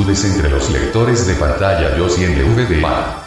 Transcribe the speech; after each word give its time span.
Entre 0.00 0.48
los 0.48 0.70
lectores 0.70 1.26
de 1.26 1.34
pantalla 1.34 1.98
YOS 1.98 2.20
y 2.20 2.26
NVDA. 2.26 3.24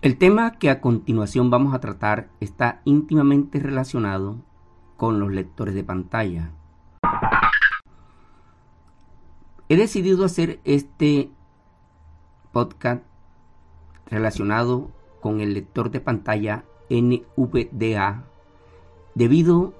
El 0.00 0.16
tema 0.16 0.52
que 0.52 0.70
a 0.70 0.80
continuación 0.80 1.50
vamos 1.50 1.74
a 1.74 1.80
tratar 1.80 2.30
está 2.40 2.80
íntimamente 2.86 3.60
relacionado 3.60 4.38
con 4.96 5.20
los 5.20 5.30
lectores 5.30 5.74
de 5.74 5.84
pantalla. 5.84 6.52
He 9.68 9.76
decidido 9.76 10.24
hacer 10.24 10.60
este 10.64 11.30
podcast 12.50 13.02
relacionado 14.06 14.95
con 15.20 15.40
el 15.40 15.54
lector 15.54 15.90
de 15.90 16.00
pantalla 16.00 16.64
NVDA 16.90 18.24
debido 19.14 19.74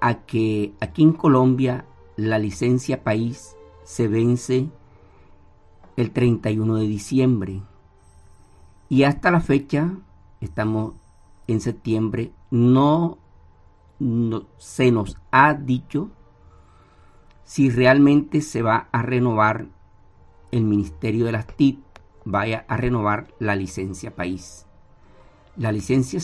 a 0.00 0.24
que 0.26 0.72
aquí 0.80 1.02
en 1.02 1.12
Colombia 1.12 1.86
la 2.16 2.38
licencia 2.38 3.02
país 3.02 3.56
se 3.84 4.08
vence 4.08 4.68
el 5.96 6.10
31 6.10 6.76
de 6.76 6.86
diciembre 6.86 7.62
y 8.92 9.04
hasta 9.04 9.30
la 9.30 9.40
fecha, 9.40 9.90
estamos 10.42 10.94
en 11.46 11.62
septiembre, 11.62 12.32
no, 12.50 13.16
se 14.58 14.92
nos 14.92 15.16
ha 15.30 15.54
dicho 15.54 16.10
si 17.42 17.70
realmente 17.70 18.42
se 18.42 18.60
va 18.60 18.88
a 18.92 19.00
renovar 19.00 19.68
el 20.50 20.64
Ministerio 20.64 21.24
de 21.24 21.32
las 21.32 21.46
TIC, 21.46 21.78
vaya 22.26 22.66
a 22.68 22.76
renovar 22.76 23.28
la 23.38 23.56
licencia 23.56 24.14
país. 24.14 24.66
La 25.56 25.70
licencia 25.70 26.18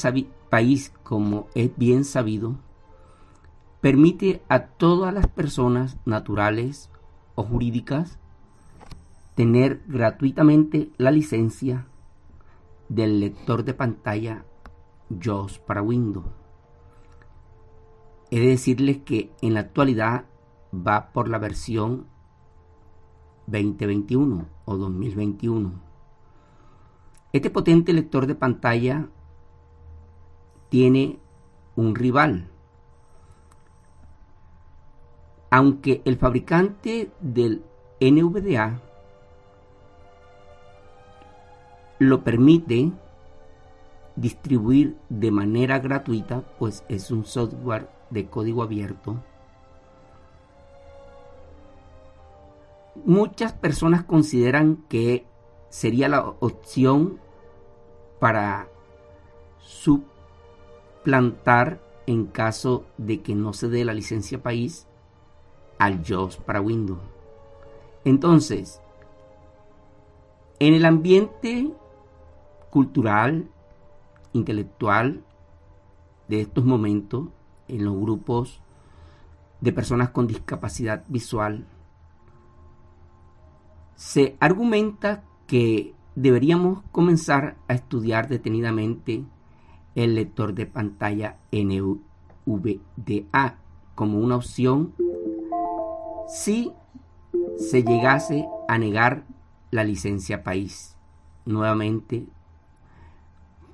país, 0.48 0.92
como 1.02 1.48
es 1.54 1.76
bien 1.76 2.04
sabido, 2.04 2.56
permite 3.80 4.42
a 4.48 4.60
todas 4.60 5.12
las 5.12 5.26
personas 5.26 5.98
naturales 6.06 6.90
o 7.34 7.42
jurídicas 7.42 8.18
tener 9.34 9.82
gratuitamente 9.86 10.90
la 10.96 11.10
licencia 11.10 11.86
del 12.88 13.20
lector 13.20 13.64
de 13.64 13.74
pantalla 13.74 14.44
JAWS 15.10 15.58
para 15.58 15.82
Windows. 15.82 16.26
He 18.30 18.40
de 18.40 18.46
decirles 18.48 18.98
que 18.98 19.30
en 19.42 19.54
la 19.54 19.60
actualidad 19.60 20.24
va 20.74 21.12
por 21.12 21.28
la 21.28 21.38
versión 21.38 22.06
2021 23.46 24.46
o 24.64 24.76
2021. 24.76 25.72
Este 27.32 27.50
potente 27.50 27.92
lector 27.92 28.26
de 28.26 28.34
pantalla 28.34 29.08
tiene 30.68 31.18
un 31.76 31.94
rival. 31.94 32.48
Aunque 35.50 36.02
el 36.04 36.18
fabricante 36.18 37.10
del 37.20 37.64
NVDA 38.00 38.80
lo 41.98 42.22
permite 42.22 42.92
distribuir 44.16 44.96
de 45.08 45.30
manera 45.30 45.78
gratuita, 45.78 46.42
pues 46.58 46.84
es 46.88 47.10
un 47.10 47.24
software 47.24 47.88
de 48.10 48.26
código 48.26 48.62
abierto. 48.62 49.16
Muchas 53.04 53.52
personas 53.52 54.04
consideran 54.04 54.84
que 54.88 55.24
sería 55.70 56.08
la 56.08 56.20
opción 56.40 57.20
para 58.18 58.68
suplantar 61.08 61.80
en 62.06 62.26
caso 62.26 62.84
de 62.98 63.22
que 63.22 63.34
no 63.34 63.54
se 63.54 63.70
dé 63.70 63.82
la 63.82 63.94
licencia 63.94 64.42
país 64.42 64.86
al 65.78 66.04
JAWS 66.04 66.36
para 66.36 66.60
Windows. 66.60 67.00
Entonces, 68.04 68.82
en 70.58 70.74
el 70.74 70.84
ambiente 70.84 71.72
cultural, 72.68 73.48
intelectual 74.34 75.24
de 76.28 76.42
estos 76.42 76.66
momentos 76.66 77.28
en 77.68 77.86
los 77.86 77.96
grupos 77.98 78.60
de 79.62 79.72
personas 79.72 80.10
con 80.10 80.26
discapacidad 80.26 81.04
visual, 81.08 81.64
se 83.94 84.36
argumenta 84.40 85.24
que 85.46 85.94
deberíamos 86.14 86.82
comenzar 86.92 87.56
a 87.66 87.72
estudiar 87.72 88.28
detenidamente 88.28 89.24
el 89.98 90.14
lector 90.14 90.54
de 90.54 90.64
pantalla 90.66 91.38
NVDA 91.50 92.06
como 93.96 94.20
una 94.20 94.36
opción 94.36 94.94
si 96.28 96.72
se 97.56 97.82
llegase 97.82 98.46
a 98.68 98.78
negar 98.78 99.24
la 99.72 99.82
licencia 99.82 100.44
país. 100.44 100.96
Nuevamente 101.44 102.28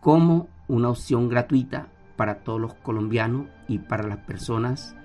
como 0.01 0.49
una 0.67 0.89
opción 0.89 1.29
gratuita 1.29 1.89
para 2.17 2.43
todos 2.43 2.59
los 2.59 2.73
colombianos 2.73 3.49
y 3.69 3.81
para 3.81 4.05
las 4.05 4.19
personas 4.19 4.97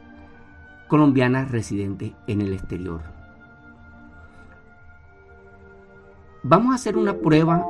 colombianas 0.88 1.52
residentes 1.52 2.14
en 2.28 2.40
el 2.40 2.54
exterior. 2.54 3.02
Vamos 6.44 6.72
a 6.72 6.76
hacer 6.76 6.96
una 6.96 7.16
prueba 7.16 7.66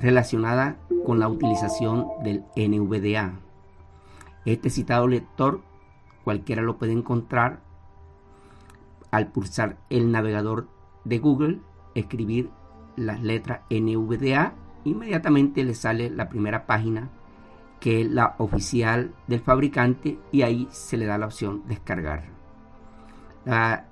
relacionada 0.00 0.78
con 1.04 1.18
la 1.18 1.28
utilización 1.28 2.06
del 2.22 2.44
NVDA. 2.56 3.34
Este 4.44 4.70
citado 4.70 5.06
lector 5.06 5.62
cualquiera 6.24 6.62
lo 6.62 6.78
puede 6.78 6.92
encontrar 6.92 7.60
al 9.10 9.28
pulsar 9.28 9.78
el 9.90 10.10
navegador 10.10 10.68
de 11.04 11.18
Google, 11.18 11.60
escribir 11.94 12.50
las 12.96 13.22
letras 13.22 13.62
NVDA, 13.70 14.54
inmediatamente 14.84 15.64
le 15.64 15.74
sale 15.74 16.10
la 16.10 16.28
primera 16.28 16.66
página 16.66 17.10
que 17.80 18.02
es 18.02 18.10
la 18.10 18.34
oficial 18.38 19.14
del 19.26 19.40
fabricante 19.40 20.18
y 20.30 20.42
ahí 20.42 20.68
se 20.70 20.96
le 20.96 21.06
da 21.06 21.18
la 21.18 21.26
opción 21.26 21.62
descargar. 21.66 22.24
La 23.44 23.88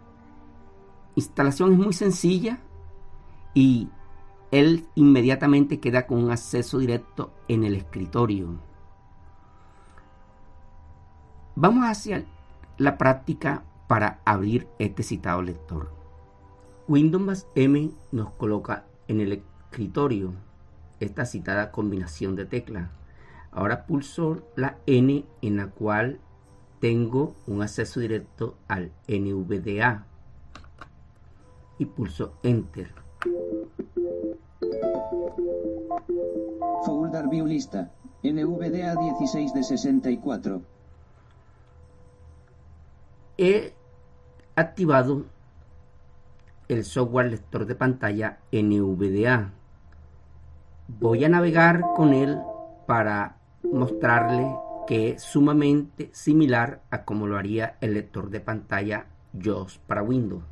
instalación 1.15 1.73
es 1.73 1.79
muy 1.79 1.93
sencilla 1.95 2.59
y 3.55 3.89
él 4.51 4.87
inmediatamente 4.95 5.81
queda 5.81 6.07
con 6.07 6.25
un 6.25 6.31
acceso 6.31 6.79
directo 6.79 7.33
en 7.49 7.65
el 7.65 7.75
escritorio. 7.75 8.59
Vamos 11.55 11.85
hacia 11.85 12.25
la 12.77 12.97
práctica 12.99 13.65
para 13.89 14.21
abrir 14.25 14.69
este 14.79 15.03
citado 15.03 15.43
lector. 15.43 15.91
Windows 16.87 17.47
M 17.55 17.91
nos 18.13 18.31
coloca 18.33 18.85
en 19.09 19.21
el 19.21 19.33
escritorio 19.33 20.33
esta 21.01 21.27
citada 21.27 21.71
combinación 21.71 22.37
de 22.37 22.47
teclas. 22.47 22.91
Ahora 23.51 23.87
pulso 23.87 24.43
la 24.57 24.79
N 24.87 25.25
en 25.43 25.57
la 25.57 25.67
cual 25.67 26.21
tengo 26.81 27.35
un 27.47 27.63
acceso 27.63 28.01
directo 28.01 28.57
al 28.69 28.93
NVDA 29.09 30.07
y 31.79 31.87
pulso 31.87 32.35
Enter. 32.43 32.93
View 37.31 37.47
lista. 37.47 37.91
NVDA 38.23 38.97
16 38.97 39.55
de 39.55 39.63
64. 39.63 40.63
He 43.37 43.75
activado 44.57 45.27
el 46.69 46.85
software 46.85 47.31
lector 47.31 47.67
de 47.67 47.75
pantalla 47.75 48.39
NVDA. 48.51 49.53
Voy 50.89 51.25
a 51.25 51.29
navegar 51.29 51.83
con 51.95 52.13
él 52.13 52.39
para 52.87 53.37
mostrarle 53.63 54.47
que 54.87 55.11
es 55.11 55.23
sumamente 55.23 56.11
similar 56.13 56.83
a 56.91 57.05
como 57.05 57.27
lo 57.27 57.37
haría 57.37 57.77
el 57.81 57.95
lector 57.95 58.31
de 58.31 58.41
pantalla 58.41 59.07
JAWS 59.39 59.79
para 59.87 60.03
Windows. 60.03 60.43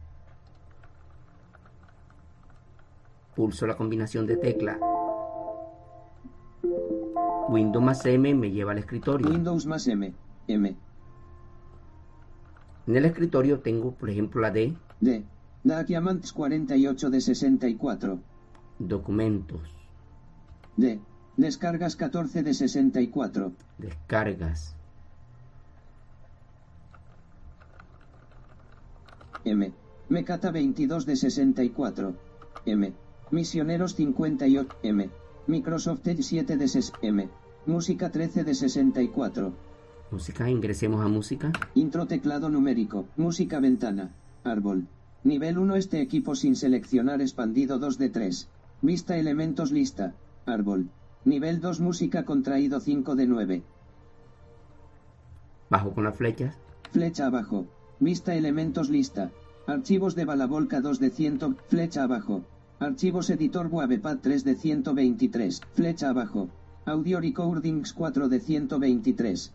Pulso 3.37 3.67
la 3.67 3.77
combinación 3.77 4.27
de 4.27 4.39
tecla 4.39 4.79
Windows 7.49 7.85
más 7.85 8.05
M 8.05 8.35
me 8.35 8.51
lleva 8.51 8.73
al 8.73 8.79
escritorio. 8.79 9.29
Windows 9.29 9.67
más 9.67 9.87
M. 9.87 10.13
M. 10.49 10.77
En 12.87 12.97
el 12.97 13.05
escritorio 13.05 13.61
tengo, 13.61 13.93
por 13.93 14.11
ejemplo, 14.11 14.41
la 14.41 14.51
D. 14.51 14.77
D. 15.01 15.25
Documents 15.63 16.33
48 16.33 17.11
de 17.11 17.21
64. 17.21 18.19
Documentos. 18.79 19.61
D. 20.77 21.01
Descargas 21.37 21.97
14 21.97 22.43
de 22.43 22.55
64. 22.55 23.53
Descargas. 23.79 24.75
M. 29.45 29.73
Mecata 30.09 30.51
22 30.51 31.07
de 31.07 31.17
64. 31.17 32.15
M. 32.67 32.93
Misioneros 33.31 33.97
58. 33.97 34.77
M. 34.85 35.11
Microsoft 35.49 36.07
Edge 36.07 36.23
7 36.23 36.57
de 36.57 36.69
6. 36.69 36.93
M. 37.03 37.29
Música 37.67 38.11
13 38.11 38.45
de 38.45 38.55
64. 38.55 39.53
Música, 40.13 40.49
ingresemos 40.49 41.05
a 41.05 41.09
música. 41.09 41.51
Intro 41.75 42.07
teclado 42.07 42.49
numérico. 42.49 43.07
Música 43.17 43.59
ventana. 43.59 44.13
Árbol. 44.45 44.87
Nivel 45.25 45.59
1 45.59 45.75
este 45.75 46.01
equipo 46.01 46.37
sin 46.37 46.55
seleccionar 46.55 47.21
expandido 47.21 47.81
2 47.81 47.99
de 47.99 48.11
3. 48.11 48.49
Vista 48.83 49.17
elementos 49.17 49.73
lista. 49.73 50.15
Árbol. 50.47 50.89
Nivel 51.25 51.61
2 51.61 51.81
música 51.81 52.25
contraído 52.25 52.79
5 52.79 53.17
de 53.17 53.27
9. 53.27 53.63
Bajo 55.69 55.93
con 55.93 56.05
las 56.05 56.15
flechas. 56.15 56.57
Flecha 56.93 57.27
abajo. 57.27 57.67
Vista 57.99 58.37
elementos 58.37 58.89
lista. 58.89 59.33
Archivos 59.67 60.15
de 60.15 60.25
Balabolca 60.25 60.81
2 60.81 61.01
de 61.01 61.11
100. 61.11 61.57
Flecha 61.69 62.05
abajo. 62.05 62.45
Archivos 62.79 63.31
editor 63.31 63.69
Wavepad 63.69 64.19
3 64.19 64.45
de 64.45 64.55
123. 64.55 65.63
Flecha 65.73 66.11
abajo. 66.11 66.51
Audio 66.85 67.21
Recordings 67.21 67.95
4 67.95 68.29
de 68.29 68.39
123. 68.39 69.53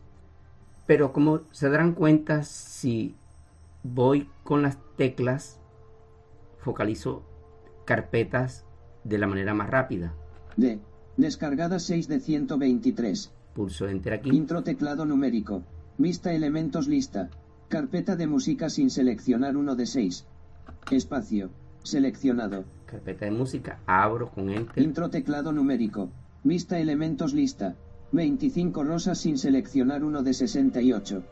Pero 0.87 1.13
como 1.13 1.41
se 1.51 1.69
darán 1.69 1.93
cuenta, 1.93 2.41
si 2.41 3.13
voy 3.83 4.27
con 4.43 4.63
las 4.63 4.79
teclas, 4.97 5.59
focalizo 6.57 7.21
carpetas 7.85 8.65
de 9.03 9.19
la 9.19 9.27
manera 9.27 9.53
más 9.53 9.69
rápida. 9.69 10.15
D. 10.57 10.79
Descargadas 11.15 11.83
6 11.83 12.07
de 12.07 12.19
123. 12.21 13.31
Pulso 13.53 13.87
Enter 13.87 14.13
aquí. 14.13 14.31
Intro 14.31 14.63
teclado 14.63 15.05
numérico. 15.05 15.61
Vista 15.99 16.33
elementos 16.33 16.87
lista. 16.87 17.29
Carpeta 17.67 18.15
de 18.15 18.25
música 18.25 18.71
sin 18.71 18.89
seleccionar 18.89 19.55
1 19.57 19.75
de 19.75 19.85
6. 19.85 20.25
Espacio. 20.89 21.51
Seleccionado. 21.83 22.65
Carpeta 22.91 23.23
de 23.23 23.31
música. 23.31 23.79
Abro 23.85 24.29
con 24.29 24.49
Enter. 24.49 24.83
Intro 24.83 25.09
teclado 25.09 25.53
numérico. 25.53 26.09
Vista 26.43 26.77
elementos 26.77 27.33
lista. 27.33 27.75
25 28.11 28.83
rosas 28.83 29.17
sin 29.19 29.37
seleccionar 29.37 30.03
1 30.03 30.23
de 30.23 30.33
68. 30.33 31.23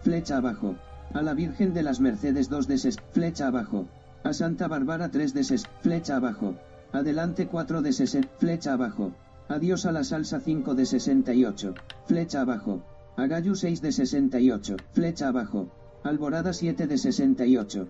Flecha 0.00 0.38
abajo. 0.38 0.76
A 1.12 1.20
la 1.20 1.34
Virgen 1.34 1.74
de 1.74 1.82
las 1.82 2.00
Mercedes 2.00 2.48
2 2.48 2.66
de 2.66 2.78
6. 2.78 2.96
Flecha 3.12 3.48
abajo. 3.48 3.88
A 4.24 4.32
Santa 4.32 4.68
Bárbara 4.68 5.10
3 5.10 5.34
de 5.34 5.44
6. 5.44 5.64
Flecha 5.82 6.16
abajo. 6.16 6.54
Adelante 6.92 7.46
4 7.46 7.82
de 7.82 7.92
60. 7.92 8.28
Flecha 8.38 8.72
abajo. 8.72 9.12
Adiós 9.48 9.84
a 9.84 9.92
la 9.92 10.04
salsa 10.04 10.40
5 10.40 10.74
de 10.74 10.86
68. 10.86 11.74
Flecha 12.06 12.40
abajo. 12.40 12.82
A 13.16 13.26
Gallo 13.26 13.54
6 13.54 13.82
de 13.82 13.92
68. 13.92 14.76
Flecha 14.92 15.28
abajo. 15.28 15.68
Alborada 16.04 16.54
7 16.54 16.86
de 16.86 16.96
68. 16.96 17.88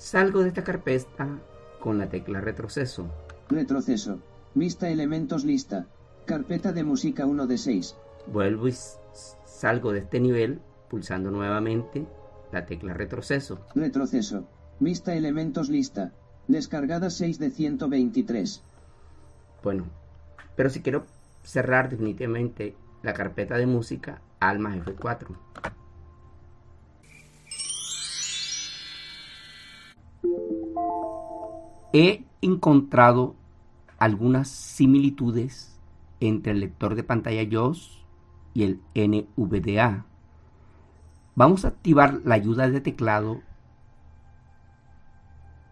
Salgo 0.00 0.40
de 0.40 0.48
esta 0.48 0.64
carpeta 0.64 1.28
con 1.78 1.98
la 1.98 2.08
tecla 2.08 2.40
retroceso. 2.40 3.06
Retroceso. 3.50 4.18
Vista 4.54 4.88
elementos 4.88 5.44
lista. 5.44 5.88
Carpeta 6.24 6.72
de 6.72 6.84
música 6.84 7.26
1 7.26 7.46
de 7.46 7.58
6. 7.58 7.96
Vuelvo 8.26 8.68
y 8.68 8.74
salgo 9.44 9.92
de 9.92 9.98
este 9.98 10.18
nivel 10.18 10.62
pulsando 10.88 11.30
nuevamente 11.30 12.06
la 12.50 12.64
tecla 12.64 12.94
retroceso. 12.94 13.60
Retroceso. 13.74 14.48
Vista 14.78 15.14
elementos 15.14 15.68
lista. 15.68 16.12
Descargada 16.48 17.10
6 17.10 17.38
de 17.38 17.50
123. 17.50 18.62
Bueno, 19.62 19.84
pero 20.56 20.70
si 20.70 20.80
quiero 20.80 21.04
cerrar 21.42 21.90
definitivamente 21.90 22.74
la 23.02 23.12
carpeta 23.12 23.58
de 23.58 23.66
música, 23.66 24.22
Alma 24.40 24.74
F4. 24.76 25.36
He 31.92 32.24
encontrado 32.40 33.34
algunas 33.98 34.48
similitudes 34.48 35.78
entre 36.20 36.52
el 36.52 36.60
lector 36.60 36.94
de 36.94 37.02
pantalla 37.02 37.48
JAWS 37.48 38.04
y 38.54 38.64
el 38.64 38.80
NVDA. 38.94 40.06
Vamos 41.34 41.64
a 41.64 41.68
activar 41.68 42.20
la 42.24 42.34
ayuda 42.36 42.68
de 42.68 42.80
teclado 42.80 43.40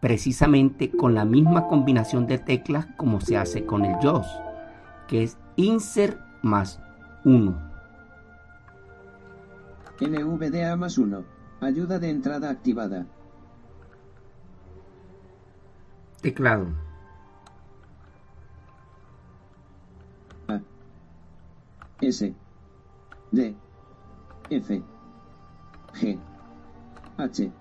precisamente 0.01 0.91
con 0.91 1.15
la 1.15 1.25
misma 1.25 1.67
combinación 1.69 2.27
de 2.27 2.39
teclas 2.39 2.87
como 2.97 3.21
se 3.21 3.37
hace 3.37 3.65
con 3.65 3.85
el 3.85 3.97
JAWS, 4.01 4.29
que 5.07 5.23
es 5.23 5.39
insert 5.57 6.19
más 6.43 6.81
1. 7.25 7.69
NVDA 10.01 10.77
más 10.77 10.99
1. 10.99 11.25
Ayuda 11.61 11.99
de 11.99 12.11
entrada 12.11 12.51
activada. 12.51 13.07
Teclado. 16.21 16.67
A. 20.49 20.61
S. 22.01 22.35
D. 23.31 23.57
F. 24.51 24.83
G. 25.95 26.19
H. 27.19 27.53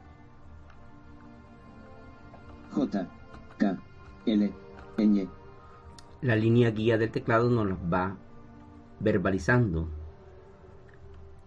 J. 2.72 3.08
K. 3.60 3.78
L. 4.26 4.54
Ñ. 4.98 5.30
La 6.22 6.36
línea 6.36 6.72
guía 6.72 6.98
del 6.98 7.12
teclado 7.12 7.52
nos 7.52 7.68
las 7.68 7.78
va 7.78 8.18
verbalizando. 9.00 9.88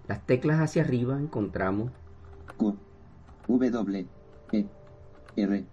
Las 0.06 0.24
teclas 0.26 0.60
hacia 0.60 0.82
arriba 0.82 1.18
encontramos 1.18 1.90
Q. 2.56 2.76
W. 3.48 4.06
E. 4.52 4.66
R. 5.36 5.64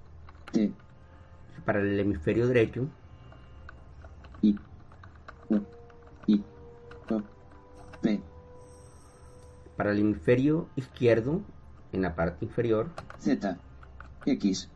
T. 0.52 0.87
para 1.68 1.82
el 1.82 2.00
hemisferio 2.00 2.48
derecho, 2.48 2.88
I. 4.42 4.58
U. 5.50 5.60
I. 6.26 6.42
O. 7.10 7.22
P. 8.02 8.22
Para 9.76 9.92
el 9.92 10.00
hemisferio 10.00 10.70
izquierdo, 10.78 11.42
en 11.92 12.04
la 12.04 12.16
parte 12.16 12.46
inferior, 12.46 12.88
Z, 13.20 13.58
X, 14.26 14.70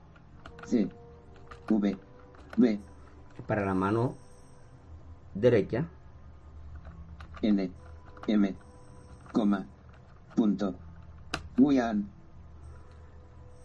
C, 0.65 0.89
V, 1.69 1.97
B, 2.57 2.79
para 3.47 3.65
la 3.65 3.73
mano 3.73 4.17
derecha, 5.33 5.87
N, 7.41 7.71
M, 8.27 8.55
coma, 9.31 9.65
punto, 10.35 10.75
Guian, 11.55 12.09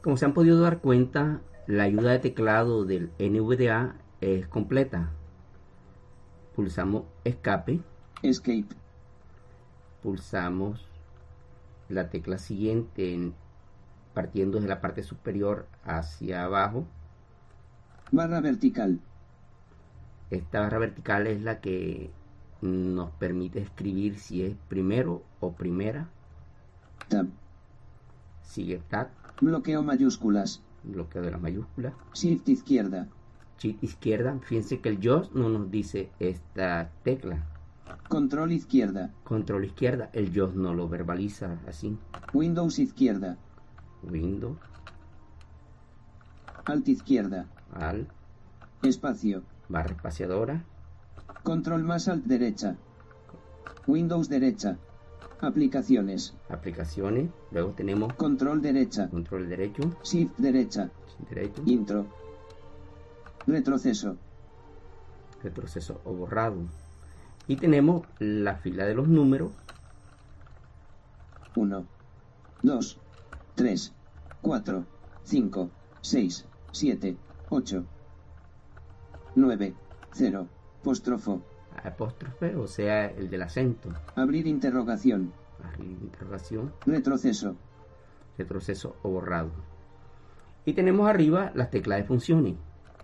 Como 0.00 0.16
se 0.16 0.26
han 0.26 0.33
podido 0.33 0.61
dar 0.61 0.78
cuenta, 0.78 1.40
la 1.67 1.85
ayuda 1.85 2.13
de 2.13 2.19
teclado 2.19 2.85
del 2.85 3.11
NVDA 3.19 3.97
es 4.21 4.47
completa. 4.49 5.11
Pulsamos 6.55 7.05
escape, 7.25 7.81
Escape, 8.23 8.67
pulsamos 10.03 10.87
la 11.89 12.09
tecla 12.09 12.39
siguiente 12.39 13.13
en- 13.13 13.35
partiendo 14.15 14.59
de 14.61 14.69
la 14.69 14.81
parte 14.81 15.03
superior 15.03 15.67
hacia 15.85 16.45
abajo. 16.45 16.87
barra 18.11 18.41
vertical, 18.41 19.01
Esta 20.31 20.61
barra 20.61 20.79
vertical 20.79 21.27
es 21.27 21.43
la 21.43 21.61
que 21.61 22.11
nos 22.63 23.11
permite 23.13 23.61
escribir 23.61 24.19
si 24.19 24.43
es 24.45 24.57
primero 24.69 25.23
o 25.41 25.53
primera. 25.53 26.09
Tab, 27.09 27.27
Sigue 28.43 28.81
Tab, 28.89 29.09
bloqueo 29.41 29.83
mayúsculas, 29.83 30.63
bloqueo 30.87 31.23
de 31.23 31.31
las 31.31 31.40
mayúsculas. 31.40 31.95
Shift 32.14 32.49
izquierda, 32.49 33.09
Shift 33.59 33.83
izquierda, 33.83 34.38
fíjense 34.43 34.81
que 34.81 34.88
el 34.90 35.00
JOS 35.00 35.33
no 35.35 35.49
nos 35.49 35.71
dice 35.71 36.11
esta 36.19 36.90
tecla. 37.02 37.45
control 38.09 38.52
izquierda, 38.52 39.12
Control 39.25 39.64
izquierda, 39.64 40.11
el 40.12 40.33
JOS 40.35 40.55
no 40.55 40.75
lo 40.75 40.88
verbaliza 40.88 41.59
así. 41.66 41.97
Windows 42.33 42.78
izquierda, 42.78 43.37
Windows, 44.02 44.59
Alt 46.64 46.88
izquierda, 46.88 47.47
Alt, 47.73 48.09
espacio, 48.83 49.43
barra 49.69 49.95
espaciadora, 49.95 50.64
control 51.43 51.85
más 51.85 52.09
alt 52.09 52.25
derecha, 52.25 52.76
Windows 53.87 54.28
derecha, 54.28 54.78
aplicaciones, 55.40 56.35
aplicaciones. 56.49 57.31
Luego 57.50 57.71
tenemos 57.71 58.12
control 58.14 58.62
derecha, 58.62 59.09
control 59.09 59.49
derecho, 59.49 59.97
Shift 60.02 60.37
derecha, 60.38 60.90
derecho, 61.28 61.62
intro, 61.66 62.07
retroceso, 63.47 64.16
retroceso 65.43 66.00
o 66.05 66.12
borrado. 66.12 66.57
Y 67.49 67.57
tenemos 67.57 68.07
la 68.19 68.57
fila 68.57 68.85
de 68.85 68.95
los 68.95 69.09
números. 69.09 69.52
1, 71.55 71.87
2, 72.62 72.99
3, 73.55 73.93
4, 74.43 74.85
5, 75.25 75.71
6, 76.02 76.45
7, 76.73 77.16
8, 77.49 77.85
9, 79.37 79.75
0, 80.12 80.49
apóstrofo, 80.81 81.43
apóstrofe, 81.88 82.57
o 82.57 82.66
sea, 82.66 83.07
el 83.07 83.31
del 83.31 83.43
acento. 83.43 83.90
abrir 84.14 84.47
interrogación, 84.47 85.33
Arriba, 85.62 85.99
interrogación, 86.02 86.73
retroceso, 86.85 87.57
retroceso 88.37 88.97
o 89.02 89.11
borrado. 89.11 89.50
Y 90.64 90.75
tenemos 90.75 91.09
arriba 91.09 91.52
las 91.55 91.71
teclas 91.71 91.99
de 91.99 92.05
funciones. 92.05 92.55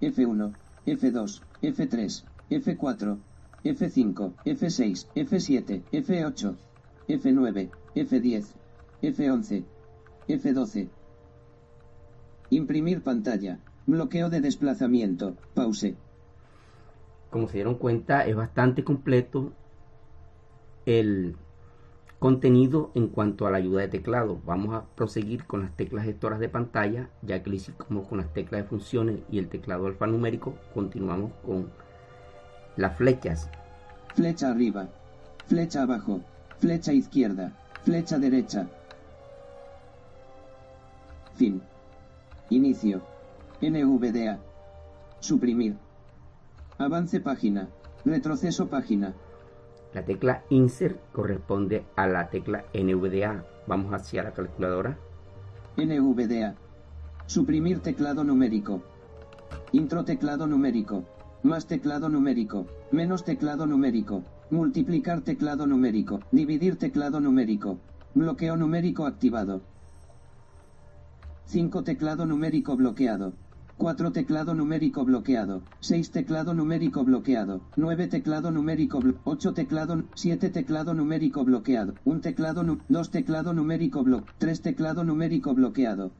F1, 0.00 0.52
F2, 0.86 1.42
F3, 1.62 2.24
F4, 2.50 3.18
F5, 3.64 4.32
F6, 4.44 5.06
F7, 5.14 5.82
F8, 5.92 6.56
F9, 7.08 7.70
F10, 7.94 8.46
F11, 9.02 9.64
F12. 10.28 10.88
Imprimir 12.50 13.02
pantalla. 13.02 13.58
Bloqueo 13.86 14.28
de 14.28 14.40
desplazamiento. 14.40 15.36
Pause. 15.54 15.96
Como 17.32 17.48
se 17.48 17.54
dieron 17.54 17.76
cuenta, 17.76 18.26
es 18.26 18.36
bastante 18.36 18.84
completo 18.84 19.54
el 20.84 21.34
contenido 22.18 22.90
en 22.94 23.08
cuanto 23.08 23.46
a 23.46 23.50
la 23.50 23.56
ayuda 23.56 23.80
de 23.80 23.88
teclado. 23.88 24.38
Vamos 24.44 24.74
a 24.74 24.84
proseguir 24.94 25.46
con 25.46 25.62
las 25.62 25.74
teclas 25.74 26.04
gestoras 26.04 26.40
de 26.40 26.50
pantalla, 26.50 27.08
ya 27.22 27.42
que 27.42 27.48
lo 27.48 27.56
hicimos 27.56 28.06
con 28.06 28.18
las 28.18 28.30
teclas 28.34 28.62
de 28.62 28.68
funciones 28.68 29.20
y 29.30 29.38
el 29.38 29.48
teclado 29.48 29.86
alfanumérico. 29.86 30.56
Continuamos 30.74 31.32
con 31.46 31.70
las 32.76 32.98
flechas. 32.98 33.48
Flecha 34.14 34.50
arriba. 34.50 34.90
Flecha 35.46 35.84
abajo. 35.84 36.20
Flecha 36.58 36.92
izquierda. 36.92 37.50
Flecha 37.82 38.18
derecha. 38.18 38.68
Fin. 41.36 41.62
Inicio. 42.50 43.00
NVDA. 43.62 44.38
Suprimir. 45.20 45.76
Avance 46.78 47.20
página. 47.20 47.68
Retroceso 48.04 48.68
página. 48.68 49.14
La 49.92 50.04
tecla 50.04 50.42
Insert 50.48 50.98
corresponde 51.12 51.84
a 51.96 52.06
la 52.06 52.30
tecla 52.30 52.64
NVDA. 52.72 53.44
Vamos 53.66 53.92
hacia 53.92 54.22
la 54.22 54.32
calculadora. 54.32 54.96
NVDA. 55.76 56.54
Suprimir 57.26 57.80
teclado 57.80 58.24
numérico. 58.24 58.82
Intro 59.72 60.04
teclado 60.04 60.46
numérico. 60.46 61.04
Más 61.42 61.66
teclado 61.66 62.08
numérico. 62.08 62.66
Menos 62.90 63.24
teclado 63.24 63.66
numérico. 63.66 64.22
Multiplicar 64.50 65.20
teclado 65.20 65.66
numérico. 65.66 66.20
Dividir 66.30 66.76
teclado 66.76 67.20
numérico. 67.20 67.78
Bloqueo 68.14 68.56
numérico 68.56 69.06
activado. 69.06 69.60
5 71.46 71.84
teclado 71.84 72.24
numérico 72.24 72.76
bloqueado. 72.76 73.34
4 73.82 74.12
teclado 74.12 74.54
numérico 74.54 75.04
bloqueado. 75.04 75.60
6 75.80 76.12
teclado 76.12 76.54
numérico 76.54 77.02
bloqueado. 77.02 77.62
9 77.74 78.06
teclado 78.06 78.52
numérico 78.52 79.00
8 79.24 79.54
teclado 79.54 80.04
7 80.14 80.50
teclado 80.50 80.94
numérico 80.94 81.44
bloqueado. 81.44 81.94
1 82.04 82.20
teclado 82.20 82.62
2 82.88 83.10
teclado 83.10 83.52
numérico 83.52 84.04
blo 84.04 84.22
3 84.38 84.62
teclado 84.62 85.02
numérico 85.02 85.52
bloqueado. 85.52 86.12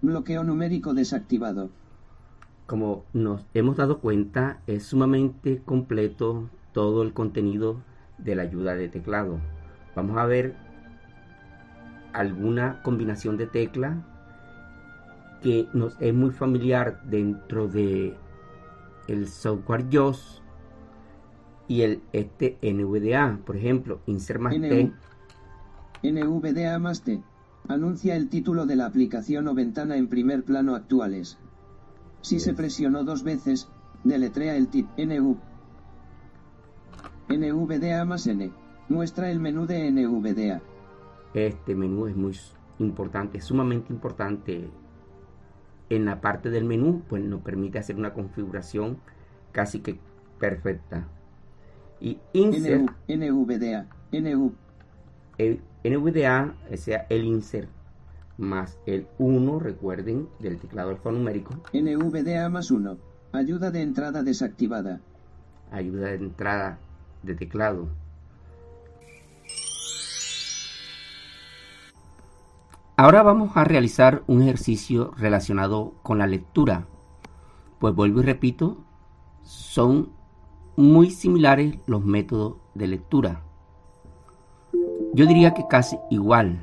Bloqueo 0.00 0.42
numérico 0.42 0.94
desactivado. 0.94 1.68
Como 2.66 3.04
nos 3.12 3.44
hemos 3.52 3.76
dado 3.76 3.98
cuenta, 3.98 4.62
es 4.66 4.84
sumamente 4.84 5.60
completo 5.66 6.48
todo 6.72 7.02
el 7.02 7.12
contenido 7.12 7.82
de 8.16 8.36
la 8.36 8.42
ayuda 8.44 8.74
de 8.74 8.88
teclado. 8.88 9.38
Vamos 9.94 10.16
a 10.16 10.24
ver 10.24 10.56
alguna 12.14 12.80
combinación 12.82 13.36
de 13.36 13.46
tecla 13.46 14.06
que 15.40 15.68
nos 15.72 15.96
es 16.00 16.14
muy 16.14 16.30
familiar 16.30 17.02
dentro 17.04 17.68
de 17.68 18.16
el 19.08 19.28
software 19.28 19.86
JOS 19.90 20.42
y 21.68 21.82
el 21.82 22.02
este 22.12 22.58
NVDA, 22.62 23.38
por 23.44 23.56
ejemplo, 23.56 24.00
insert 24.06 24.40
más 24.40 24.54
T, 24.54 24.92
NVDA 26.02 26.78
más 26.78 27.02
T. 27.02 27.22
Anuncia 27.68 28.16
el 28.16 28.28
título 28.28 28.66
de 28.66 28.74
la 28.74 28.86
aplicación 28.86 29.46
o 29.46 29.54
ventana 29.54 29.96
en 29.96 30.08
primer 30.08 30.42
plano 30.44 30.74
actuales. 30.74 31.38
Si 32.22 32.40
se 32.40 32.54
presionó 32.54 33.04
dos 33.04 33.22
veces, 33.22 33.68
deletrea 34.02 34.56
el 34.56 34.68
tip 34.68 34.88
NV. 34.96 35.36
NVDA 37.28 38.04
más 38.04 38.26
N. 38.26 38.50
Muestra 38.88 39.30
el 39.30 39.38
menú 39.38 39.66
de 39.66 39.90
NVDA. 39.90 40.60
este 41.34 41.76
menú 41.76 42.06
es 42.06 42.16
muy 42.16 42.36
importante, 42.80 43.38
es 43.38 43.44
sumamente 43.44 43.92
importante. 43.92 44.68
En 45.90 46.06
la 46.06 46.20
parte 46.20 46.50
del 46.50 46.64
menú, 46.64 47.02
pues 47.08 47.22
nos 47.22 47.42
permite 47.42 47.78
hacer 47.78 47.96
una 47.96 48.14
configuración 48.14 48.98
casi 49.52 49.80
que 49.80 49.98
perfecta. 50.38 51.06
Y 52.00 52.18
insert 52.32 52.90
NV, 53.08 53.48
NVDA. 53.48 53.86
NV. 54.12 54.52
el 55.38 55.60
NVDA, 55.84 56.54
o 56.72 56.76
sea, 56.76 57.06
el 57.10 57.24
insert 57.24 57.68
más 58.38 58.78
el 58.86 59.06
1, 59.18 59.58
recuerden, 59.58 60.28
del 60.38 60.58
teclado 60.58 60.90
alfanumérico, 60.90 61.54
NVDA 61.72 62.48
más 62.48 62.70
1. 62.70 62.96
Ayuda 63.32 63.70
de 63.70 63.82
entrada 63.82 64.22
desactivada. 64.22 65.00
ayuda 65.70 66.08
de 66.08 66.14
entrada 66.14 66.78
de 67.22 67.34
teclado. 67.34 67.88
Ahora 73.02 73.22
vamos 73.22 73.56
a 73.56 73.64
realizar 73.64 74.24
un 74.26 74.42
ejercicio 74.42 75.14
relacionado 75.16 75.94
con 76.02 76.18
la 76.18 76.26
lectura. 76.26 76.86
Pues 77.78 77.94
vuelvo 77.94 78.20
y 78.20 78.24
repito, 78.24 78.76
son 79.40 80.10
muy 80.76 81.10
similares 81.10 81.78
los 81.86 82.04
métodos 82.04 82.56
de 82.74 82.88
lectura. 82.88 83.40
Yo 85.14 85.24
diría 85.24 85.54
que 85.54 85.66
casi 85.66 85.96
igual. 86.10 86.60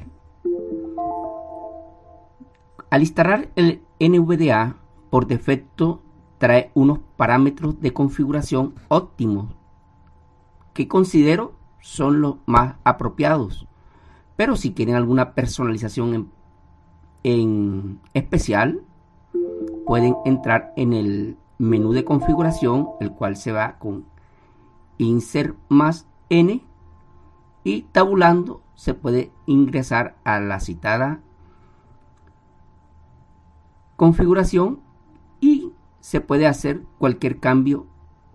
Al 2.91 3.01
instalar 3.01 3.49
el 3.55 3.81
NVDA, 3.99 4.75
por 5.09 5.25
defecto 5.25 6.03
trae 6.37 6.69
unos 6.75 6.99
parámetros 7.15 7.81
de 7.81 7.93
configuración 7.93 8.75
óptimos 8.89 9.55
que 10.75 10.87
considero 10.87 11.55
son 11.81 12.21
los 12.21 12.35
más 12.45 12.75
apropiados. 12.83 13.66
Pero 14.37 14.55
si 14.55 14.73
quieren 14.73 14.95
alguna 14.95 15.33
personalización 15.33 16.31
en, 17.23 17.99
especial, 18.13 18.81
pueden 19.85 20.15
entrar 20.25 20.71
en 20.77 20.93
el 20.93 21.37
menú 21.57 21.91
de 21.91 22.05
configuración, 22.05 22.87
el 23.01 23.11
cual 23.11 23.35
se 23.35 23.51
va 23.51 23.77
con 23.79 24.05
insert 24.99 25.57
más 25.69 26.07
n 26.29 26.63
y 27.63 27.81
tabulando 27.91 28.61
se 28.75 28.93
puede 28.93 29.31
ingresar 29.47 30.15
a 30.23 30.39
la 30.39 30.59
citada 30.59 31.19
configuración 33.95 34.79
y 35.41 35.73
se 35.99 36.21
puede 36.21 36.45
hacer 36.45 36.83
cualquier 36.99 37.39
cambio, 37.39 37.87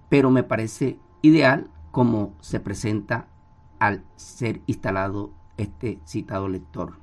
pero 0.09 0.31
me 0.31 0.43
parece 0.43 0.99
ideal 1.23 1.71
como 1.93 2.35
se 2.41 2.59
presenta 2.59 3.29
al 3.79 4.05
ser 4.17 4.63
instalado 4.67 5.31
este 5.62 6.00
citado 6.04 6.49
lector. 6.49 6.99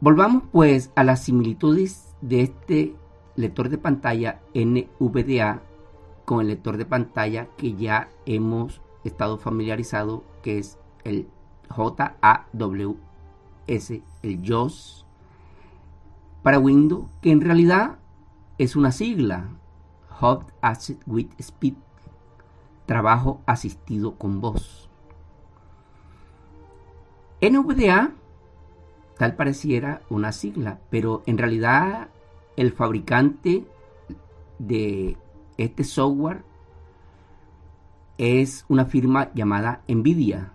Volvamos 0.00 0.42
pues 0.50 0.90
a 0.96 1.04
las 1.04 1.22
similitudes 1.22 2.16
de 2.20 2.42
este 2.42 2.96
lector 3.36 3.68
de 3.68 3.78
pantalla 3.78 4.40
NVDA 4.54 5.62
con 6.24 6.40
el 6.40 6.48
lector 6.48 6.76
de 6.76 6.86
pantalla 6.86 7.46
que 7.56 7.74
ya 7.74 8.08
hemos 8.26 8.80
estado 9.04 9.38
familiarizado 9.38 10.24
que 10.42 10.58
es 10.58 10.78
el 11.04 11.28
JAWS, 11.68 12.96
el 14.22 14.42
JOS 14.44 15.06
para 16.42 16.58
Windows, 16.58 17.06
que 17.20 17.30
en 17.30 17.40
realidad 17.40 17.98
es 18.58 18.76
una 18.76 18.92
sigla, 18.92 19.48
Hot 20.08 20.52
Asset 20.60 21.00
with 21.06 21.28
Speed, 21.38 21.74
trabajo 22.86 23.40
asistido 23.46 24.16
con 24.16 24.40
voz. 24.40 24.88
NVDA 27.42 28.12
tal 29.18 29.34
pareciera 29.34 30.02
una 30.10 30.30
sigla, 30.30 30.78
pero 30.90 31.24
en 31.26 31.38
realidad 31.38 32.08
el 32.56 32.72
fabricante 32.72 33.64
de 34.60 35.16
este 35.58 35.82
software 35.82 36.44
es 38.16 38.64
una 38.68 38.84
firma 38.84 39.32
llamada 39.34 39.82
Nvidia. 39.88 40.52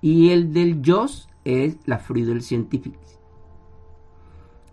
Y 0.00 0.30
el 0.30 0.54
del 0.54 0.80
JOS 0.82 1.28
es 1.44 1.76
la 1.84 1.98
Friedel 1.98 2.40
Scientific. 2.40 2.98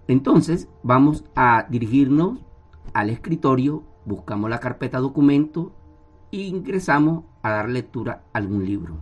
Entonces 0.08 0.70
vamos 0.82 1.26
a 1.36 1.66
dirigirnos 1.70 2.40
al 2.94 3.10
escritorio, 3.10 3.84
buscamos 4.06 4.50
la 4.50 4.62
carpeta 4.62 5.00
documento 5.00 5.74
e 6.32 6.38
ingresamos 6.38 7.26
a 7.42 7.52
dar 7.52 7.70
lectura 7.70 8.24
a 8.32 8.38
algún 8.38 8.66
libro. 8.66 8.98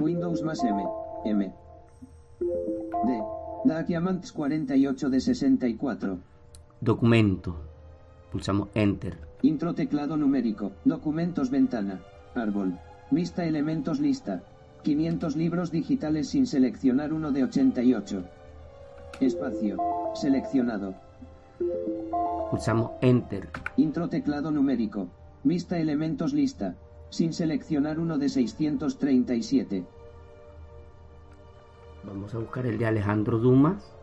Windows 0.00 0.42
más 0.42 0.62
M, 0.64 0.84
M, 1.24 1.52
D, 2.40 3.22
Documents 3.64 4.32
48 4.32 5.10
de 5.10 5.20
64. 5.20 6.18
Documento. 6.80 7.56
Pulsamos 8.30 8.68
Enter. 8.74 9.18
Intro 9.42 9.74
teclado 9.74 10.16
numérico, 10.16 10.72
documentos 10.84 11.50
ventana, 11.50 12.00
árbol, 12.34 12.78
vista 13.10 13.44
elementos 13.44 14.00
lista, 14.00 14.42
500 14.82 15.36
libros 15.36 15.70
digitales 15.70 16.28
sin 16.30 16.46
seleccionar 16.46 17.12
uno 17.12 17.30
de 17.30 17.44
88. 17.44 18.24
Espacio, 19.20 19.76
seleccionado. 20.14 20.94
Pulsamos 22.50 22.92
Enter. 23.00 23.48
Intro 23.76 24.08
teclado 24.08 24.50
numérico, 24.50 25.08
vista 25.44 25.78
elementos 25.78 26.32
lista, 26.32 26.74
sin 27.12 27.34
seleccionar 27.34 28.00
uno 28.00 28.16
de 28.16 28.30
637. 28.30 29.84
Vamos 32.04 32.34
a 32.34 32.38
buscar 32.38 32.64
el 32.64 32.78
de 32.78 32.86
Alejandro 32.86 33.38
Dumas, 33.38 33.94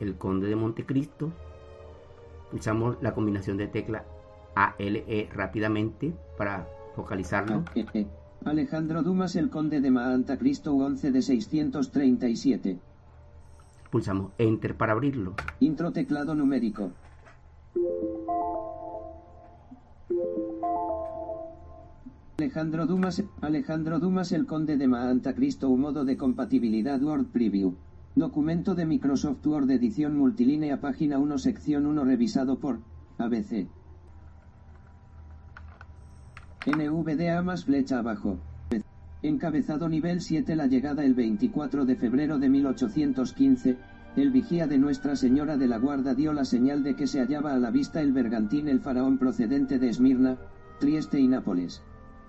el 0.00 0.16
conde 0.16 0.48
de 0.48 0.56
Montecristo. 0.56 1.30
Pulsamos 2.50 2.96
la 3.02 3.12
combinación 3.12 3.58
de 3.58 3.66
tecla 3.68 4.04
ALE 4.54 5.28
rápidamente 5.30 6.14
para 6.38 6.66
focalizarlo. 6.96 7.62
Alejandro 8.46 9.02
Dumas, 9.02 9.36
el 9.36 9.50
conde 9.50 9.82
de 9.82 9.90
Montecristo 9.90 10.72
11 10.74 11.10
de 11.10 11.22
637. 11.22 12.78
Pulsamos 13.90 14.32
Enter 14.38 14.74
para 14.76 14.92
abrirlo. 14.92 15.34
Intro 15.60 15.92
teclado 15.92 16.34
numérico. 16.34 16.90
Alejandro 22.40 22.86
Dumas, 22.86 23.20
Alejandro 23.40 23.98
Dumas 23.98 24.30
el 24.30 24.46
conde 24.46 24.76
de 24.76 24.86
Maanta 24.86 25.34
Cristo 25.34 25.70
un 25.70 25.80
modo 25.80 26.04
de 26.04 26.16
compatibilidad 26.16 27.02
Word 27.02 27.26
Preview. 27.32 27.74
Documento 28.14 28.76
de 28.76 28.86
Microsoft 28.86 29.44
Word 29.44 29.68
edición 29.72 30.16
multilínea 30.16 30.80
página 30.80 31.18
1 31.18 31.36
sección 31.38 31.84
1 31.84 32.04
revisado 32.04 32.60
por 32.60 32.78
ABC. 33.18 33.66
NVDA 36.64 37.42
más 37.42 37.64
flecha 37.64 37.98
abajo. 37.98 38.38
Encabezado 39.20 39.88
nivel 39.88 40.20
7 40.20 40.54
La 40.54 40.68
llegada 40.68 41.04
el 41.04 41.14
24 41.14 41.86
de 41.86 41.96
febrero 41.96 42.38
de 42.38 42.48
1815, 42.50 43.78
el 44.14 44.30
vigía 44.30 44.68
de 44.68 44.78
Nuestra 44.78 45.16
Señora 45.16 45.56
de 45.56 45.66
la 45.66 45.78
Guarda 45.78 46.14
dio 46.14 46.32
la 46.32 46.44
señal 46.44 46.84
de 46.84 46.94
que 46.94 47.08
se 47.08 47.18
hallaba 47.18 47.54
a 47.54 47.58
la 47.58 47.72
vista 47.72 48.00
el 48.00 48.12
bergantín 48.12 48.68
el 48.68 48.78
faraón 48.78 49.18
procedente 49.18 49.80
de 49.80 49.88
Esmirna, 49.88 50.38
Trieste 50.78 51.18
y 51.18 51.26
Nápoles. 51.26 51.82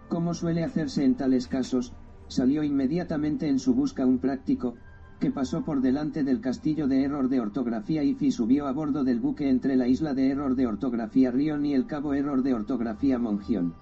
Como 0.09 0.33
suele 0.33 0.63
hacerse 0.63 1.05
en 1.05 1.15
tales 1.15 1.47
casos, 1.47 1.93
salió 2.27 2.63
inmediatamente 2.63 3.47
en 3.47 3.59
su 3.59 3.75
busca 3.75 4.07
un 4.07 4.17
práctico, 4.17 4.73
que 5.19 5.31
pasó 5.31 5.63
por 5.63 5.81
delante 5.81 6.23
del 6.23 6.41
castillo 6.41 6.87
de 6.87 7.03
error 7.03 7.29
de 7.29 7.39
ortografía 7.39 8.03
y 8.03 8.31
subió 8.31 8.67
a 8.67 8.71
bordo 8.71 9.03
del 9.03 9.19
buque 9.19 9.49
entre 9.49 9.75
la 9.75 9.87
isla 9.87 10.13
de 10.15 10.29
error 10.29 10.55
de 10.55 10.65
ortografía 10.65 11.29
Rion 11.29 11.65
y 11.65 11.75
el 11.75 11.85
cabo 11.85 12.13
error 12.13 12.41
de 12.41 12.53
ortografía 12.55 13.19
Mongión. 13.19 13.75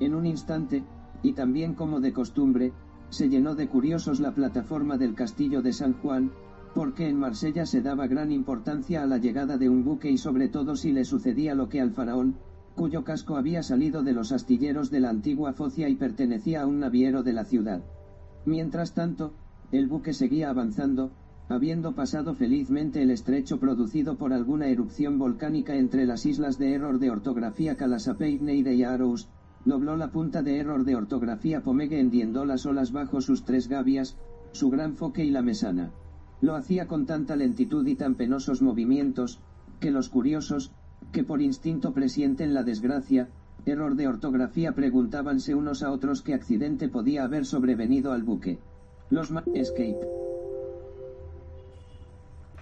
En 0.00 0.14
un 0.14 0.24
instante, 0.24 0.84
y 1.22 1.32
también 1.32 1.74
como 1.74 2.00
de 2.00 2.12
costumbre, 2.12 2.72
se 3.10 3.28
llenó 3.28 3.54
de 3.54 3.68
curiosos 3.68 4.18
la 4.20 4.32
plataforma 4.32 4.96
del 4.96 5.14
castillo 5.14 5.60
de 5.60 5.72
San 5.72 5.94
Juan, 5.94 6.32
porque 6.74 7.08
en 7.08 7.18
Marsella 7.18 7.66
se 7.66 7.82
daba 7.82 8.06
gran 8.06 8.32
importancia 8.32 9.02
a 9.02 9.06
la 9.06 9.18
llegada 9.18 9.58
de 9.58 9.68
un 9.68 9.84
buque 9.84 10.10
y 10.10 10.18
sobre 10.18 10.48
todo 10.48 10.76
si 10.76 10.92
le 10.92 11.04
sucedía 11.04 11.54
lo 11.54 11.68
que 11.68 11.80
al 11.80 11.92
faraón, 11.92 12.36
cuyo 12.76 13.04
casco 13.04 13.36
había 13.36 13.62
salido 13.62 14.02
de 14.02 14.12
los 14.12 14.30
astilleros 14.32 14.90
de 14.90 15.00
la 15.00 15.08
antigua 15.08 15.54
Focia 15.54 15.88
y 15.88 15.96
pertenecía 15.96 16.62
a 16.62 16.66
un 16.66 16.78
naviero 16.78 17.22
de 17.22 17.32
la 17.32 17.44
ciudad. 17.44 17.82
Mientras 18.44 18.92
tanto, 18.92 19.32
el 19.72 19.88
buque 19.88 20.12
seguía 20.12 20.50
avanzando, 20.50 21.10
habiendo 21.48 21.94
pasado 21.94 22.34
felizmente 22.34 23.02
el 23.02 23.10
estrecho 23.10 23.58
producido 23.58 24.16
por 24.16 24.32
alguna 24.32 24.68
erupción 24.68 25.18
volcánica 25.18 25.74
entre 25.74 26.04
las 26.04 26.26
islas 26.26 26.58
de 26.58 26.74
error 26.74 26.98
de 26.98 27.10
ortografía 27.10 27.76
Calasapeine 27.76 28.54
y 28.54 28.62
de 28.62 28.76
Yarous, 28.76 29.28
dobló 29.64 29.96
la 29.96 30.12
punta 30.12 30.42
de 30.42 30.58
error 30.58 30.84
de 30.84 30.96
ortografía 30.96 31.62
Pomegue 31.62 31.98
hendiendo 31.98 32.44
las 32.44 32.66
olas 32.66 32.92
bajo 32.92 33.20
sus 33.20 33.44
tres 33.44 33.68
gavias, 33.68 34.16
su 34.52 34.70
gran 34.70 34.94
foque 34.94 35.24
y 35.24 35.30
la 35.30 35.42
mesana. 35.42 35.92
Lo 36.42 36.54
hacía 36.54 36.86
con 36.86 37.06
tanta 37.06 37.36
lentitud 37.36 37.86
y 37.86 37.96
tan 37.96 38.16
penosos 38.16 38.60
movimientos, 38.60 39.40
que 39.80 39.90
los 39.90 40.08
curiosos, 40.08 40.72
que 41.16 41.24
por 41.24 41.40
instinto 41.40 41.94
presienten 41.94 42.52
la 42.52 42.62
desgracia, 42.62 43.30
error 43.64 43.94
de 43.94 44.06
ortografía 44.06 44.72
preguntábanse 44.72 45.54
unos 45.54 45.82
a 45.82 45.90
otros 45.90 46.20
qué 46.20 46.34
accidente 46.34 46.90
podía 46.90 47.24
haber 47.24 47.46
sobrevenido 47.46 48.12
al 48.12 48.22
buque. 48.22 48.58
Los 49.08 49.30
ma 49.30 49.42
escape. 49.54 50.06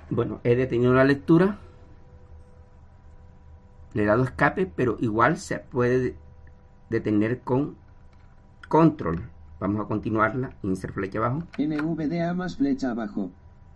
Bueno, 0.09 0.39
he 0.45 0.55
detenido 0.55 0.95
la 0.95 1.03
lectura. 1.03 1.59
Le 3.93 4.05
he 4.05 4.07
dado 4.07 4.23
escape, 4.23 4.71
pero 4.73 4.99
igual 5.01 5.37
se 5.37 5.59
puede 5.59 6.15
detener 6.91 7.41
con 7.41 7.75
control. 8.69 9.25
Vamos 9.59 9.85
a 9.85 9.89
continuarla. 9.89 10.55
Insert 10.63 10.95
flecha 10.95 11.19
abajo. 11.19 11.43
NVDA 11.59 12.33
más 12.35 12.57
flecha 12.57 12.93
abajo. 12.93 13.33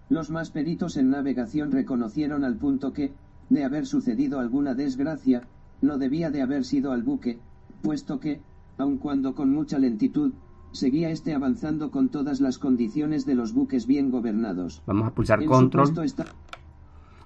Los 0.09 0.31
más 0.31 0.53
peritos 0.53 0.97
en 0.97 1.11
navegación 1.11 1.73
reconocieron 1.73 2.45
al 2.45 2.55
punto 2.55 2.93
que, 2.93 3.13
de 3.51 3.65
haber 3.65 3.87
sucedido 3.87 4.41
alguna 4.41 4.75
desgracia, 4.75 5.43
no 5.81 5.99
debía 5.99 6.31
de 6.31 6.43
haber 6.43 6.65
sido 6.65 6.93
al 6.93 7.03
buque, 7.03 7.39
puesto 7.83 8.21
que, 8.21 8.41
aun 8.77 8.99
cuando 8.99 9.35
con 9.35 9.53
mucha 9.53 9.79
lentitud, 9.79 10.33
seguía 10.73 11.11
este 11.11 11.35
avanzando 11.35 11.91
con 11.91 12.09
todas 12.09 12.41
las 12.41 12.59
condiciones 12.59 13.25
de 13.27 13.35
los 13.35 13.53
buques 13.55 13.87
bien 13.87 14.11
gobernados. 14.11 14.83
Vamos 14.87 15.09
a 15.09 15.15
pulsar 15.15 15.45
control 15.45 15.93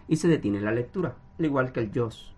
y 0.09 0.17
se 0.17 0.29
detiene 0.29 0.61
la 0.61 0.73
lectura, 0.73 1.17
al 1.39 1.45
igual 1.45 1.73
que 1.73 1.81
el 1.81 1.91
JOS. 1.93 2.35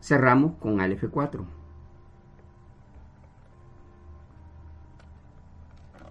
Cerramos 0.00 0.54
con 0.58 0.80
al 0.80 0.98
F4. 0.98 1.44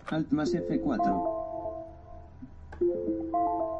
Alt 0.09 0.31
más 0.31 0.53
F4. 0.53 1.37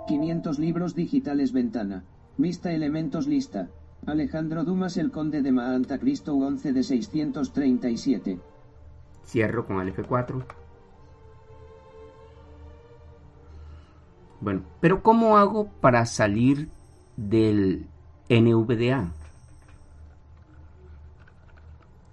500 0.08 0.60
libros 0.60 0.96
digitales 0.96 1.52
ventana. 1.52 2.04
Vista 2.38 2.72
elementos 2.72 3.26
lista. 3.26 3.68
Alejandro 4.06 4.64
Dumas 4.64 4.96
el 4.98 5.12
conde 5.12 5.42
de 5.42 5.52
Maanta 5.52 5.98
Cristo 5.98 6.36
11 6.36 6.72
de 6.72 6.84
637. 6.84 8.40
Cierro 9.26 9.66
con 9.66 9.82
el 9.82 9.96
F4. 9.96 10.46
Bueno, 14.40 14.62
pero 14.80 15.02
¿cómo 15.02 15.38
hago 15.38 15.68
para 15.82 16.06
salir 16.06 16.70
del 17.16 17.88
NVDA? 18.30 19.12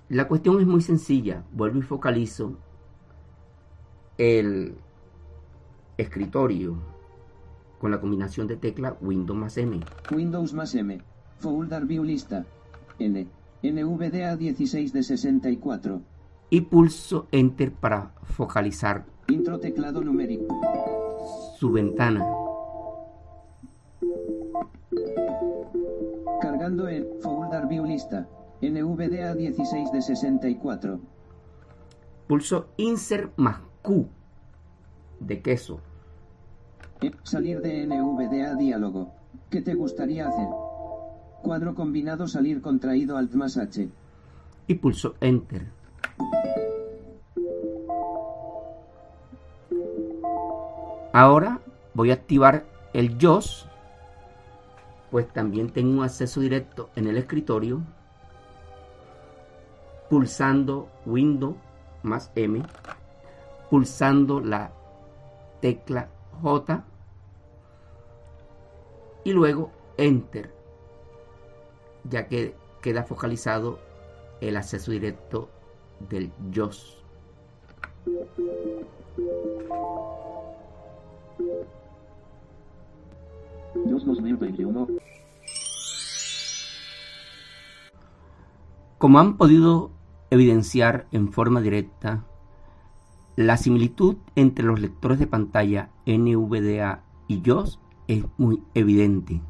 La 0.08 0.26
cuestión 0.26 0.58
es 0.58 0.66
muy 0.66 0.80
sencilla. 0.80 1.44
Vuelvo 1.52 1.80
y 1.80 1.82
focalizo 1.82 2.56
el 4.16 4.74
escritorio 5.98 6.93
con 7.85 7.90
la 7.90 8.01
combinación 8.01 8.47
de 8.47 8.57
tecla 8.57 8.97
Windows 9.03 9.38
más 9.38 9.59
M. 9.59 9.79
Windows 10.11 10.55
más 10.55 10.75
M. 10.75 11.03
Folder 11.37 11.85
View 11.85 12.03
lista. 12.03 12.47
N. 12.99 13.29
NVDA 13.62 14.37
16 14.38 14.90
de 14.90 15.03
64. 15.03 16.01
Y 16.49 16.62
pulso 16.62 17.29
Enter 17.31 17.73
para 17.73 18.14
focalizar 18.23 19.05
Intro 19.29 19.61
teclado 19.61 20.01
numérico. 20.01 20.59
su 21.59 21.73
ventana. 21.73 22.27
Cargando 26.40 26.88
en 26.88 27.07
Folder 27.20 27.66
View 27.66 27.85
lista. 27.85 28.27
NVDA 28.62 29.35
16 29.35 29.92
de 29.92 30.01
64. 30.01 31.01
Pulso 32.29 32.68
Insert 32.79 33.37
más 33.37 33.61
Q 33.83 34.09
de 35.20 35.42
queso. 35.42 35.81
Salir 37.22 37.60
de 37.60 37.86
NVDA 37.86 38.54
diálogo. 38.54 39.12
¿Qué 39.50 39.60
te 39.60 39.74
gustaría 39.74 40.28
hacer? 40.28 40.46
Cuadro 41.42 41.74
combinado 41.74 42.26
salir 42.26 42.60
contraído 42.62 43.16
Alt 43.16 43.34
más 43.34 43.56
H. 43.56 43.88
y 44.66 44.74
pulso 44.74 45.14
Enter. 45.20 45.66
Ahora 51.12 51.60
voy 51.92 52.10
a 52.10 52.14
activar 52.14 52.64
el 52.92 53.18
JOS, 53.20 53.68
pues 55.10 55.28
también 55.32 55.70
tengo 55.70 55.98
un 55.98 56.04
acceso 56.04 56.40
directo 56.40 56.90
en 56.96 57.06
el 57.06 57.16
escritorio, 57.16 57.82
pulsando 60.10 60.88
Windows 61.06 61.56
más 62.02 62.32
M, 62.34 62.62
pulsando 63.70 64.40
la 64.40 64.72
tecla 65.60 66.08
J 66.42 66.84
y 69.24 69.32
luego 69.32 69.72
Enter, 69.96 70.54
ya 72.04 72.28
que 72.28 72.54
queda 72.82 73.04
focalizado 73.04 73.78
el 74.40 74.56
acceso 74.56 74.90
directo 74.90 75.48
del 76.10 76.30
JOS. 76.54 77.02
Dios 83.87 84.04
2021. 84.04 84.88
Como 88.98 89.18
han 89.18 89.37
podido 89.37 89.90
evidenciar 90.30 91.06
en 91.12 91.32
forma 91.32 91.60
directa, 91.60 92.24
la 93.37 93.56
similitud 93.56 94.16
entre 94.37 94.64
los 94.64 94.80
lectores 94.80 95.18
de 95.18 95.26
pantalla 95.26 95.90
NVDA 96.06 97.02
y 97.28 97.42
JOS 97.44 97.80
es 98.08 98.24
muy 98.38 98.62
evidente. 98.74 99.40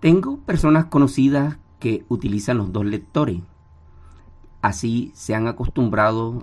Tengo 0.00 0.38
personas 0.38 0.86
conocidas 0.86 1.58
que 1.78 2.04
utilizan 2.08 2.58
los 2.58 2.72
dos 2.72 2.84
lectores. 2.84 3.40
Así 4.62 5.10
se 5.14 5.34
han 5.34 5.46
acostumbrado 5.46 6.42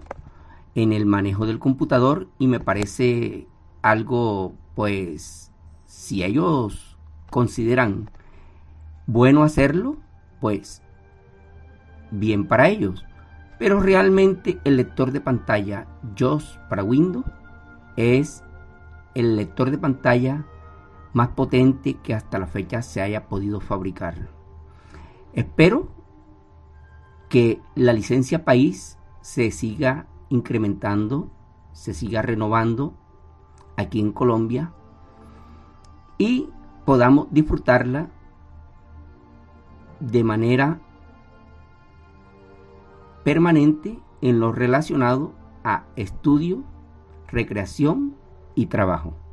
en 0.75 0.93
el 0.93 1.05
manejo 1.05 1.45
del 1.45 1.59
computador 1.59 2.27
y 2.37 2.47
me 2.47 2.59
parece 2.59 3.47
algo, 3.81 4.53
pues, 4.75 5.51
si 5.85 6.23
ellos 6.23 6.97
consideran 7.29 8.09
bueno 9.07 9.43
hacerlo, 9.43 9.97
pues 10.39 10.83
bien 12.11 12.47
para 12.47 12.69
ellos. 12.69 13.05
Pero 13.59 13.79
realmente 13.79 14.59
el 14.65 14.77
lector 14.77 15.11
de 15.11 15.21
pantalla 15.21 15.87
JOS 16.17 16.59
para 16.69 16.83
Windows 16.83 17.25
es 17.95 18.43
el 19.15 19.35
lector 19.35 19.71
de 19.71 19.79
pantalla 19.79 20.45
más 21.17 21.29
potente 21.29 21.95
que 21.95 22.13
hasta 22.13 22.37
la 22.37 22.45
fecha 22.45 22.83
se 22.83 23.01
haya 23.01 23.27
podido 23.27 23.59
fabricar. 23.59 24.29
Espero 25.33 25.89
que 27.27 27.59
la 27.73 27.91
licencia 27.91 28.45
país 28.45 28.99
se 29.21 29.49
siga 29.49 30.05
incrementando, 30.29 31.31
se 31.73 31.95
siga 31.95 32.21
renovando 32.21 32.93
aquí 33.77 33.99
en 33.99 34.11
Colombia 34.11 34.73
y 36.19 36.49
podamos 36.85 37.27
disfrutarla 37.31 38.11
de 39.99 40.23
manera 40.23 40.79
permanente 43.23 43.99
en 44.21 44.39
lo 44.39 44.51
relacionado 44.51 45.33
a 45.63 45.85
estudio, 45.95 46.63
recreación 47.27 48.15
y 48.53 48.67
trabajo. 48.67 49.26